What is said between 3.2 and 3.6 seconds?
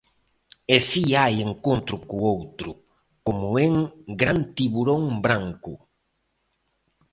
como